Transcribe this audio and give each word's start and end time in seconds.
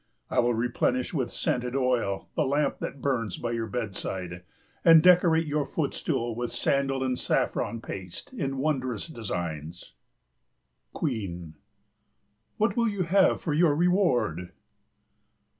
I 0.31 0.39
will 0.39 0.55
replenish 0.55 1.13
with 1.13 1.29
scented 1.31 1.75
oil 1.75 2.27
the 2.35 2.41
lamp 2.43 2.79
that 2.79 3.03
burns 3.03 3.37
by 3.37 3.51
your 3.51 3.67
bedside, 3.67 4.41
and 4.83 5.03
decorate 5.03 5.45
your 5.45 5.63
footstool 5.63 6.33
with 6.33 6.49
sandal 6.49 7.03
and 7.03 7.19
saffron 7.19 7.81
paste 7.81 8.33
in 8.33 8.57
wondrous 8.57 9.05
designs. 9.07 9.93
QUEEN. 10.93 11.53
What 12.57 12.75
will 12.75 12.87
you 12.89 13.03
have 13.03 13.41
for 13.41 13.53
your 13.53 13.75
reward? 13.75 14.53